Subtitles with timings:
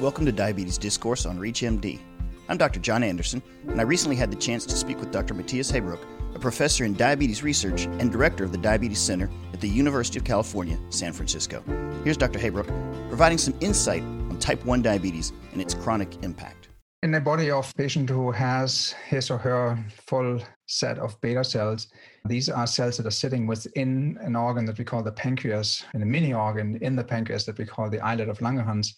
[0.00, 2.00] Welcome to Diabetes Discourse on ReachMD.
[2.48, 2.80] I'm Dr.
[2.80, 5.34] John Anderson, and I recently had the chance to speak with Dr.
[5.34, 6.00] Matthias Hebrok,
[6.34, 10.24] a professor in diabetes research and director of the Diabetes Center at the University of
[10.24, 11.62] California, San Francisco.
[12.02, 12.40] Here's Dr.
[12.40, 12.66] Hebrok
[13.06, 16.68] providing some insight on type 1 diabetes and its chronic impact.
[17.04, 21.86] In the body of patient who has his or her full set of beta cells,
[22.24, 26.02] these are cells that are sitting within an organ that we call the pancreas, in
[26.02, 28.94] a mini organ in the pancreas that we call the islet of Langerhans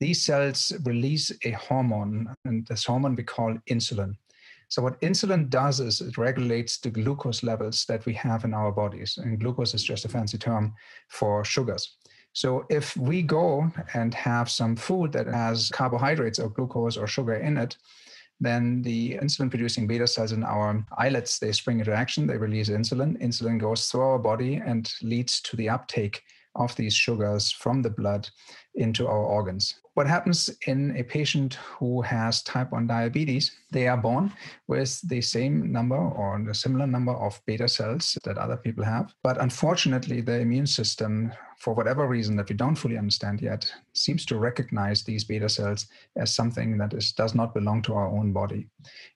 [0.00, 4.16] these cells release a hormone, and this hormone we call insulin.
[4.68, 8.72] So, what insulin does is it regulates the glucose levels that we have in our
[8.72, 9.18] bodies.
[9.18, 10.74] And glucose is just a fancy term
[11.08, 11.96] for sugars.
[12.32, 17.34] So, if we go and have some food that has carbohydrates or glucose or sugar
[17.34, 17.76] in it,
[18.40, 22.68] then the insulin producing beta cells in our islets they spring into action they release
[22.68, 26.22] insulin insulin goes through our body and leads to the uptake
[26.56, 28.28] of these sugars from the blood
[28.74, 29.80] into our organs.
[29.94, 33.50] What happens in a patient who has type 1 diabetes?
[33.70, 34.32] They are born
[34.68, 39.14] with the same number or a similar number of beta cells that other people have.
[39.22, 44.24] But unfortunately, the immune system, for whatever reason that we don't fully understand yet, seems
[44.26, 48.32] to recognize these beta cells as something that is, does not belong to our own
[48.32, 48.68] body.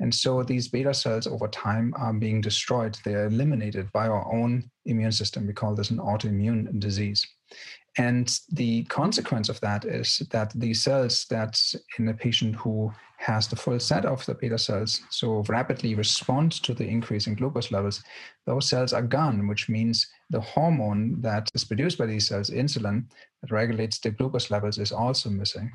[0.00, 2.98] And so these beta cells over time are being destroyed.
[3.04, 5.46] They are eliminated by our own immune system.
[5.46, 7.26] We call this an autoimmune disease.
[7.98, 11.58] And the consequence of that is that the cells that
[11.98, 16.52] in a patient who has the full set of the beta cells so rapidly respond
[16.62, 18.02] to the increase in glucose levels,
[18.44, 23.06] those cells are gone, which means the hormone that is produced by these cells, insulin,
[23.40, 25.72] that regulates the glucose levels, is also missing.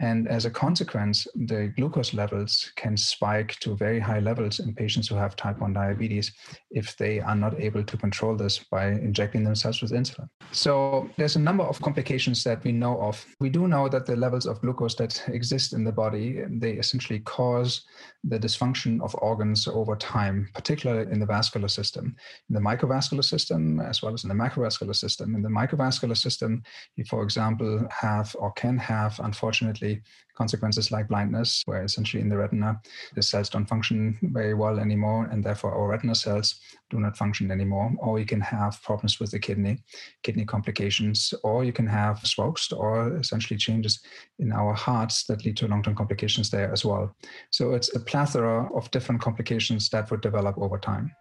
[0.00, 5.08] And as a consequence, the glucose levels can spike to very high levels in patients
[5.08, 6.32] who have type 1 diabetes
[6.70, 10.28] if they are not able to control this by injecting themselves with insulin.
[10.50, 13.22] So there's a number of complications that we know of.
[13.38, 17.20] We do know that the levels of glucose that exist in the body, they essentially
[17.20, 17.82] cause
[18.24, 22.16] the dysfunction of organs over time, particularly in the vascular system,
[22.48, 25.34] in the microvascular system, as well as in the macrovascular system.
[25.34, 26.62] In the microvascular system,
[26.96, 29.81] you, for example, have or can have, unfortunately,
[30.34, 32.80] consequences like blindness, where essentially in the retina,
[33.14, 36.60] the cells don't function very well anymore, and therefore our retina cells
[36.90, 37.92] do not function anymore.
[37.98, 39.82] Or you can have problems with the kidney,
[40.22, 44.00] kidney complications, or you can have strokes or essentially changes
[44.38, 47.14] in our hearts that lead to long term complications there as well.
[47.50, 51.12] So it's a plethora of different complications that would develop over time.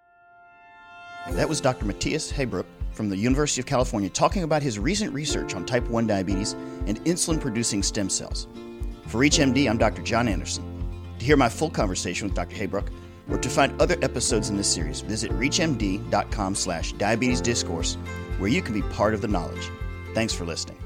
[1.31, 1.85] That was Dr.
[1.85, 6.07] Matthias Hebrok from the University of California talking about his recent research on type 1
[6.07, 6.53] diabetes
[6.87, 8.47] and insulin producing stem cells.
[9.07, 10.01] For ReachMD, I'm Dr.
[10.01, 10.63] John Anderson.
[11.19, 12.55] To hear my full conversation with Dr.
[12.55, 12.89] Hebrok
[13.29, 17.95] or to find other episodes in this series, visit reachmd.com slash diabetes discourse,
[18.39, 19.69] where you can be part of the knowledge.
[20.13, 20.77] Thanks for listening.